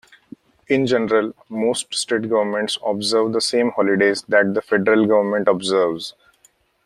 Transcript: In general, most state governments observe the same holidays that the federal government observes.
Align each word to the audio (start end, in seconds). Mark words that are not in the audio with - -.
In 0.67 0.87
general, 0.87 1.35
most 1.47 1.93
state 1.93 2.27
governments 2.27 2.75
observe 2.83 3.33
the 3.33 3.39
same 3.39 3.69
holidays 3.69 4.23
that 4.29 4.51
the 4.55 4.61
federal 4.63 5.05
government 5.05 5.47
observes. 5.47 6.15